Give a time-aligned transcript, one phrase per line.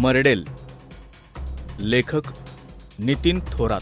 [0.00, 0.48] मरडेल.
[1.78, 2.20] लेखक
[2.98, 3.80] नितीन थोरात.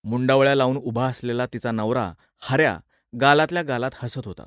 [0.05, 2.81] मुंडावळ्या लावून उभा असलेला तिचा नवरा हऱ्या
[3.21, 4.47] गालातल्या गालात हसत होता.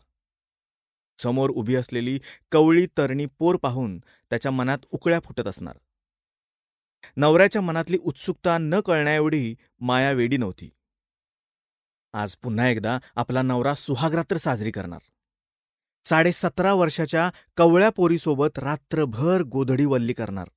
[1.17, 2.19] समोर उभी असलेली
[2.51, 5.77] कवळी तरणी पोर पाहून त्याच्या मनात उकळ्या फुटत असणार.
[7.17, 10.69] नवऱ्याच्या मनातली उत्सुकता न कळण्याएवढी माया वेडी नव्हती.
[12.13, 14.99] आज पुन्हा एकदा आपला नवरा सुहागरात्र साजरी करणार.
[16.05, 20.47] साडेसतरा वर्षाच्या कवळ्या पोरीसोबत रात्रभर गोधडी वल्ली करणार.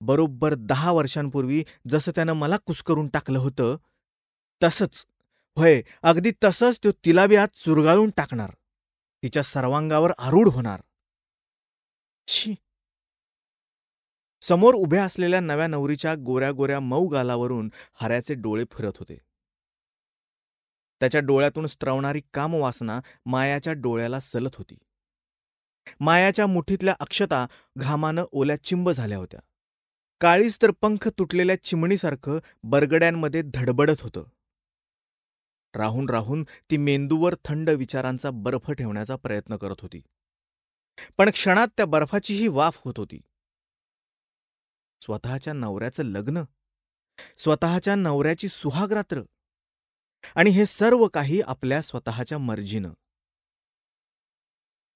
[0.00, 3.76] बरोबर दहा वर्षांपूर्वी जसं त्यानं मला कुस्करून टाकलं होतं
[4.62, 5.06] तसंच.
[5.56, 8.50] होय अगदी तसंच तो तिला बी चुरगाळून टाकणार.
[9.22, 10.82] तिच्या सर्वांगावर आरूढ होणार.
[12.26, 12.54] शी.
[14.40, 19.18] समोर उभ्या असलेल्या नव्या नवरीच्या गोऱ्या गोऱ्या मऊ गालावरून हऱ्याचे डोळे फिरत होते.
[21.00, 24.78] त्याच्या डोळ्यातून स्त्रवणारी कामवासना मायाच्या डोळ्याला सलत होती.
[26.00, 27.46] मायाच्या मुठीतल्या अक्षता
[27.78, 29.40] घामानं ओल्या चिंब झाल्या होत्या.
[30.20, 34.24] काळीच तर पंख तुटलेल्या चिमणीसारखं बरगड्यांमध्ये धडबडत होतं.
[35.76, 40.02] राहून राहून ती मेंदूवर थंड विचारांचा बर्फ ठेवण्याचा प्रयत्न करत होती.
[41.18, 43.20] पण क्षणात त्या बर्फाचीही वाफ होत होती.
[45.00, 46.42] स्वतःच्या नवऱ्याचं लग्न
[47.38, 49.22] स्वतःच्या नवऱ्याची सुहागरात्र
[50.34, 52.90] आणि हे सर्व काही आपल्या स्वतःच्या मर्जीनं.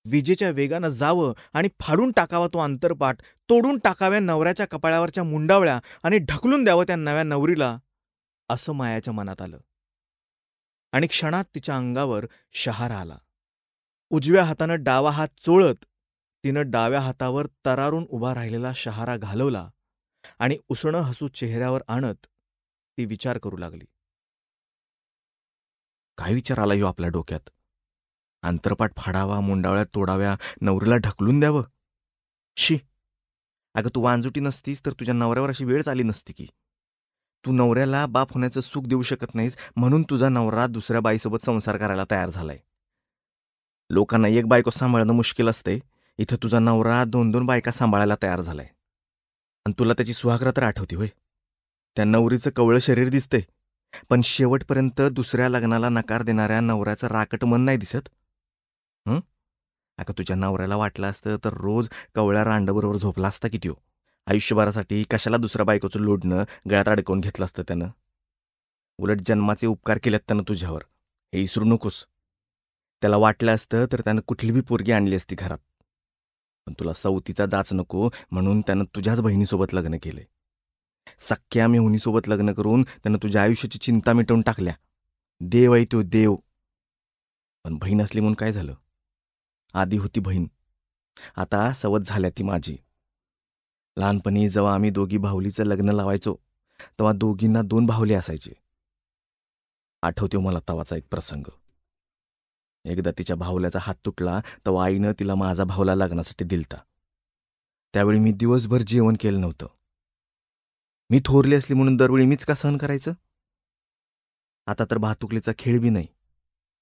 [0.04, 6.64] विजेच्या वेगानं जावं आणि फाडून टाकावा तो आंतरपाठ तोडून टाकाव्या नवऱ्याच्या कपाळावरच्या मुंडावळ्या आणि ढकलून
[6.64, 7.78] द्यावं त्या नव्या नवरीला
[8.48, 9.58] असं मायाच्या मनात आलं.
[10.93, 13.19] आणि क्षणात तिच्या अंगावर शहारा आला.
[14.11, 15.84] उजव्या हातानं डावा हात चोळत
[16.45, 19.71] तिनं डाव्या हातावर तरारून उभा राहिलेला शहारा घालवला
[20.39, 22.27] आणि उसणं हसू चेहऱ्यावर आणत
[22.99, 23.84] ती विचार करू लागली.
[26.19, 27.51] काय विचार आला यो आपल्या डोक्यात?
[28.43, 31.62] आंतरपाठ फाडावा मुंडावळ्यात तोडाव्या नवरीला ढकलून द्यावं?
[32.57, 32.78] शी.
[33.75, 36.47] अगं तू वांजुटी नसतीस तर तुझ्या नवऱ्यावर अशी वेळ आली नसती की.
[37.47, 42.05] तू नवऱ्याला बाप होण्याचं सुख देऊ शकत नाहीस म्हणून तुझा नवरा दुसऱ्या बाईसोबत संसार करायला
[42.11, 42.59] तयार झालाय.
[43.91, 45.78] लोकांना एक बायको सांभाळणं मुश्किल असते.
[46.19, 48.67] इथं तुझा नवरा दोन दोन बायका सांभाळायला तयार झालाय.
[49.67, 51.09] आणि तुला त्याची सुहागरा तर आठवती होय.
[51.97, 53.41] त्या नवरीचं कवळं शरीर दिसते
[54.11, 58.09] पण शेवटपर्यंत दुसऱ्या लग्नाला नकार देणाऱ्या नवऱ्याचं राकट मन नाही दिसत.
[59.09, 59.21] हं?
[59.99, 63.90] अगं तुझ्या नवऱ्याला वाटलं असतं तर रोज कवळ्या रांडबरोबर झोपला असता की त्यो हो?
[64.30, 67.88] आयुष्यभरासाठी कशाला दुसऱ्या बायकोचं लोडणं गळ्यात अडकवून घेतलं असतं त्यानं?
[68.98, 70.82] उलट जन्माचे उपकार केलेत त्यानं तुझ्यावर.
[71.34, 72.06] हे इसरू नकोस.
[73.00, 75.58] त्याला वाटलं असतं तर त्यानं कुठली बी पोरगी आणली असती घरात.
[76.66, 80.24] पण तुला सवतीचा जाच नको म्हणून त्यानं तुझ्याच बहिणीसोबत लग्न केले
[81.18, 84.74] सख्या मेहुनीसोबत लग्न करून त्यानं तुझ्या आयुष्याची चिंता मिटवून टाकल्या.
[85.41, 86.34] देव आहे तो देव.
[87.64, 88.74] पण बहीण असली म्हणून काय झालं?
[89.74, 90.47] आधी होती बहीण.
[91.36, 92.76] आता सवत झाल्या ती माझी.
[93.97, 96.34] लहानपणी जेव्हा आम्ही दोघी भावलीचं लग्न लावायचो
[96.81, 98.53] तेव्हा दोघींना दोन भावले असायचे.
[100.03, 101.43] आठवते हो मला तवाचा एक प्रसंग.
[102.84, 106.77] एकदा तिच्या भावल्याचा हात तुटला तेव्हा आईनं तिला माझा भावला लग्नासाठी दिलता.
[107.95, 109.66] त्यावेळी मी दिवसभर जेवण केलं नव्हतं.
[111.10, 113.13] मी थोरली असली म्हणून दरवेळी मीच का सहन करायचं?
[114.66, 116.07] आता तर भातुकलीचा खेळ बी नाही.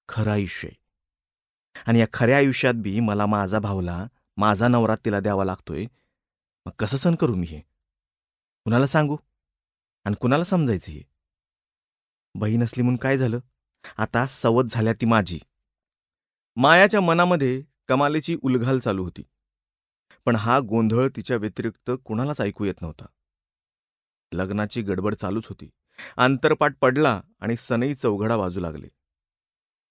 [0.08, 0.80] खरं आयुष्य आहे.
[1.86, 4.06] आणि या खऱ्या आयुष्यात बी मला माझा भावला
[4.36, 5.86] माझा नवरा तिला द्यावा लागतोय
[6.68, 7.60] मग कसं सण करू मी हे?
[8.64, 9.16] कुणाला सांगू?
[10.04, 11.02] आणि कुणाला समजायचं हे?
[12.34, 13.38] बहीण असली म्हणून काय झालं?
[13.96, 15.38] आता सवत झाल्या ती माझी.
[16.56, 19.22] मायाच्या मनामध्ये कमालीची उलघाल चालू होती.
[20.24, 23.06] पण हा गोंधळ तिच्या व्यतिरिक्त कुणालाच ऐकू येत नव्हता.
[24.32, 25.70] लग्नाची गडबड चालूच होती.
[26.16, 28.88] आंतरपाठ पडला आणि सनई चौघडा वाजू लागले.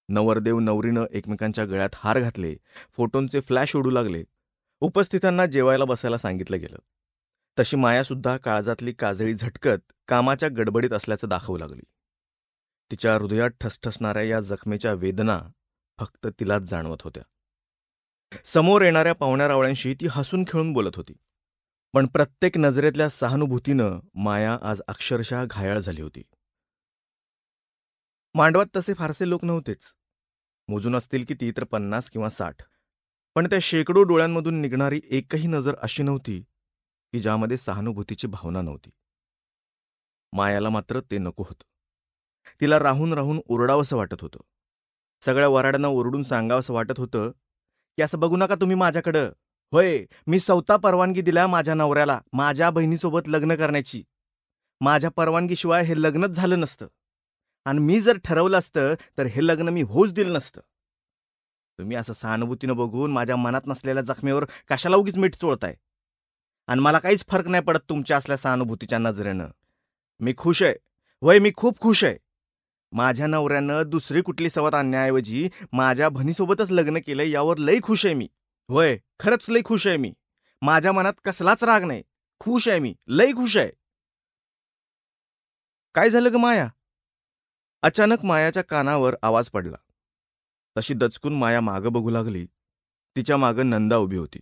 [0.08, 2.56] नवरदेव नवरीनं एकमेकांच्या गळ्यात हार घातले.
[2.96, 4.24] फोटोंचे फ्लॅश उडू लागले.
[4.80, 6.78] उपस्थितांना जेवायला बसायला सांगितलं गेलं.
[7.58, 11.82] तशी मायासुद्धा काळजातली काजळी झटकत कामाच्या गडबडीत असल्याचं दाखवू लागली.
[12.90, 15.40] तिच्या हृदयात ठसठसणाऱ्या या जखमेच्या वेदना
[15.98, 17.22] फक्त तिलाच जाणवत होत्या.
[18.44, 21.12] समोर येणाऱ्या पाहुण्यारावळ्यांशी ती हसून खेळून बोलत होती.
[21.92, 26.22] पण प्रत्येक नजरेतल्या सहानुभूतीनं माया आज अक्षरशः घायाळ झाली होती.
[28.34, 29.94] मांडवात तसे फारसे लोक नव्हतेच.
[30.68, 32.56] मोजून असतील की ती तर पन्नास किंवा साठ.
[33.38, 36.40] पण त्या शेकडो डोळ्यांमधून निघणारी एकही नजर अशी नव्हती
[37.12, 38.90] की ज्यामध्ये सहानुभूतीची भावना नव्हती.
[40.32, 41.64] मायाला मात्र ते नको होतं.
[42.60, 44.40] तिला राहून राहून ओरडावंसं वाटत होतं.
[45.24, 47.30] सगळ्या वराड्यांना ओरडून सांगावंसं वाटत होतं
[47.96, 49.32] की असं बघू नका तुम्ही माझ्याकडं.
[49.72, 54.04] होय मी स्वतः परवानगी दिल्या माझ्या नवऱ्याला माझ्या बहिणीसोबत लग्न करण्याची.
[54.80, 56.86] माझ्या परवानगीशिवाय हे लग्नच झालं नसतं.
[57.64, 60.60] आणि मी जर ठरवलं असतं तर हे लग्न मी होऊच दिलं नसतं.
[61.78, 65.74] तुम्ही असं सहानुभूतीनं बघून माझ्या मनात नसलेल्या जखमेवर कशाला उगीच मीठ चोळताय?
[66.66, 69.48] आणि मला काहीच फरक नाही पडत तुमच्या असल्या सहानुभूतीच्या नजरेनं.
[70.20, 70.74] मी खुश आहे.
[71.22, 72.16] वय मी खूप खुश आहे.
[72.92, 78.28] माझ्या नवऱ्यानं दुसरी कुठली सवत आणण्याऐवजी माझ्या भनीसोबतच लग्न केलं यावर लई खुश आहे मी.
[78.68, 80.12] होय खरंच लई खुश आहे मी.
[80.62, 82.02] माझ्या मनात कसलाच राग नाही.
[82.40, 82.94] खुश आहे मी.
[83.06, 83.70] लई खुश आहे.
[85.94, 86.68] काय झालं ग माया?
[87.82, 89.76] अचानक मायाच्या कानावर आवाज पडला.
[90.78, 92.46] तशी दचकून माया मागं बघू लागली.
[93.16, 94.38] तिच्या मागं नंदा उभी होती.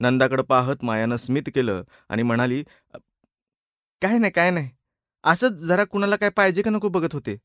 [0.00, 2.62] नंदाकडं पाहत मायानं स्मित केलं आणि म्हणाली
[4.02, 4.70] काय नाही काय नाही.
[5.24, 7.36] असंच जरा कुणाला काय पाहिजे का नको बघत होते?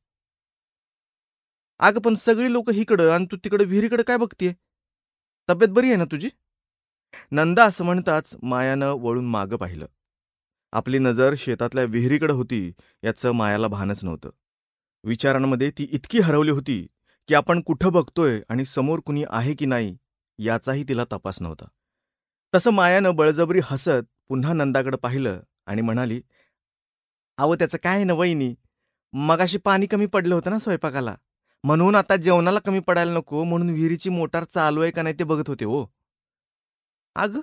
[1.79, 4.53] अगं पण सगळी लोक हिकडं आणि तू तिकडं विहिरीकडं काय बघतीये?
[5.49, 6.29] तब्येत बरी आहे ना तुझी?
[7.31, 9.85] नंदा असं म्हणताच मायानं वळून मागं पाहिलं.
[10.71, 12.71] आपली नजर शेतातल्या विहिरीकडे होती
[13.03, 14.29] याचं मायाला भानच नव्हतं.
[15.03, 16.87] विचारांमध्ये ती इतकी हरवली होती
[17.30, 19.95] की आपण कुठं बघतोय आणि समोर कुणी आहे की नाही
[20.39, 21.66] याचाही तिला तपास नव्हता.
[22.54, 26.22] तसं मायानं बळजबरी हसत पुन्हा नंदाकडे पाहिलं आणि म्हणाली
[27.38, 28.54] अहो त्याचं काय ना वहिनी?
[29.13, 31.16] मगाशी पाणी कमी पडलं होतं ना स्वयंपाकाला.
[31.63, 35.50] म्हणून आता जेवणाला कमी पडायला नको म्हणून विहिरीची मोटार चालू आहे का नाही ते बघत
[35.50, 35.86] होते हो.
[37.16, 37.39] अग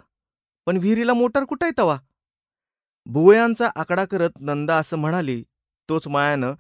[0.66, 1.96] पण विहिरीला मोटार कुठं आहे तवा?
[3.06, 5.42] भुवयांचा आकडा करत नंदा असं म्हणाली
[5.88, 6.54] तोच मायानं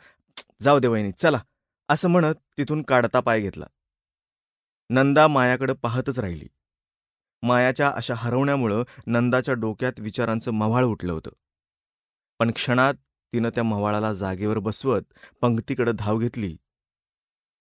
[0.62, 1.38] जाऊ दे वहिनी चला
[1.88, 3.66] असं म्हणत तिथून काढता पाय घेतला.
[4.90, 6.48] नंदा मायाकडे पाहतच राहिली.
[7.42, 11.30] मायाच्या अशा हरवण्यामुळं नंदाच्या डोक्यात विचारांचं मव्हाळ उठलं होतं.
[12.38, 12.94] पण क्षणात
[13.32, 15.02] तिनं त्या मवाळाला जागेवर बसवत
[15.40, 16.56] पंक्तीकडे धाव घेतली.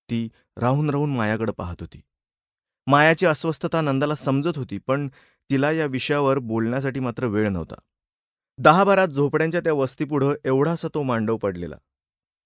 [0.09, 2.01] ती राहून राहून मायाकडे पाहत होती.
[2.88, 5.07] मायाची अस्वस्थता नंदाला समजत होती पण
[5.50, 7.75] तिला या विषयावर बोलण्यासाठी मात्र वेळ नव्हता.
[8.57, 11.75] दहा बारा झोपड्यांच्या त्या वस्तीपुढं एवढासा तो मांडव पडलेला.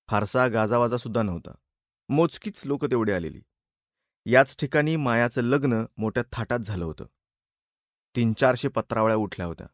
[0.08, 1.52] फारसा गाजावाजा सुद्धा नव्हता.
[2.10, 3.42] मोजकीच लोक तेवढी आलेली.
[4.26, 7.06] याच ठिकाणी मायाचं लग्न मोठ्या थाटात झालं होतं.
[8.16, 9.68] तीन चारशे पत्रावळ्या उठल्या होत्या.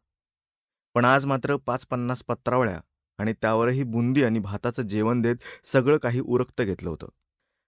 [0.93, 2.81] पण आज मात्र पाच पन्नास पत्रावळ्या
[3.17, 7.07] आणि त्यावरही बुंदी आणि भाताचं जेवण देत सगळं काही उरक्त घेतलं होतं.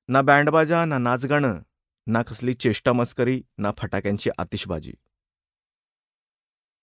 [0.08, 1.60] ना बँडबाजा ना नाचगाणं
[2.08, 4.94] ना कसली चेष्टा मस्करी ना फटाक्यांची आतिषबाजी.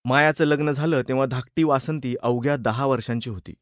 [0.04, 3.54] मायाचं लग्न झालं तेव्हा धाकटी वासंती अवघ्या दहा वर्षांची होती.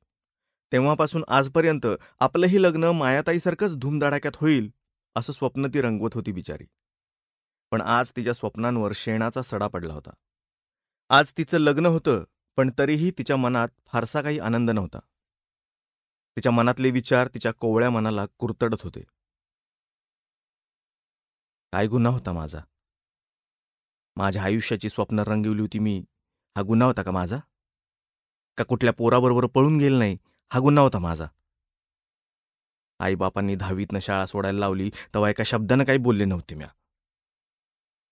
[0.72, 1.86] तेव्हापासून आजपर्यंत
[2.20, 4.70] आपलंही लग्न मायाताईसारखंच धूमधडाक्यात होईल
[5.16, 6.64] असं स्वप्न ती रंगवत होती बिचारी.
[7.70, 10.10] पण आज तिच्या स्वप्नांवर शेणाचा सडा पडला होता.
[11.08, 12.24] आज तिचं लग्न होतं
[12.56, 14.98] पण तरीही तिच्या मनात फारसा काही आनंद नव्हता.
[16.36, 19.00] तिच्या मनातले विचार तिच्या कोवळ्या मनाला कुरतडत होते.
[21.72, 22.58] काय गुन्हा होता माझा?
[24.16, 26.04] माझ्या आयुष्याची स्वप्न रंगवली होती मी.
[26.56, 27.38] हा गुन्हा होता का माझा?
[28.56, 30.18] का कुठल्या पोराबरोबर पळून गेल नाही?
[30.52, 31.26] हा गुन्हा होता माझा.
[33.00, 36.68] आईबापांनी दहावीतनं शाळा सोडायला लावली तेव्हा एका शब्दानं काही बोलले नव्हते म्या.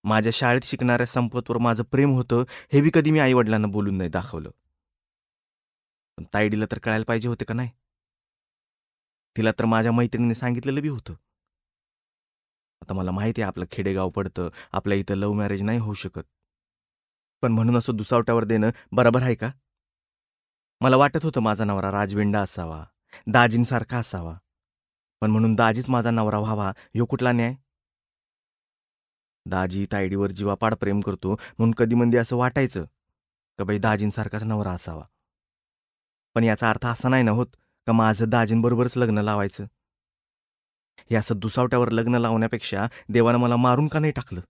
[0.05, 4.51] माझ्या शाळेत शिकणाऱ्या संपतवर माझं प्रेम होतं हे बी कधी मी आईवडिलांना बोलून नाही दाखवलं.
[6.17, 7.71] पण ताईडीला तर कळायला पाहिजे होते का नाही?
[9.37, 11.15] तिला तर माझ्या मैत्रिणीने सांगितलेलं बी होतं.
[12.83, 16.23] आता मला माहिती आहे आपलं खेडेगाव पडतं आपल्या इथं लव्ह मॅरेज नाही होऊ शकत.
[17.43, 19.51] पण म्हणून असं दुसावट्यावर देणं बरोबर आहे का?
[20.81, 22.85] मला वाटत होतं माझा नवरा राजविंडा असावा
[23.27, 24.35] दाजींसारखा असावा.
[25.21, 27.55] पण म्हणून दाजीच माझा नवरा व्हावा ह्यो कुठला न्याय?
[29.47, 32.85] दाजी तायडीवर जीवापाड प्रेम करतो म्हणून कधी मंदी असं वाटायचं
[33.59, 35.05] का बाई दाजींसारखाच नवरा असावा?
[36.35, 37.47] पण याचा अर्थ असा नाही ना होत
[37.87, 39.65] का माझं दाजींबरोबरच लग्न लावायचं?
[41.11, 44.41] हे असं दुसावट्यावर लग्न लावण्यापेक्षा देवानं मला मारून का नाही टाकलं?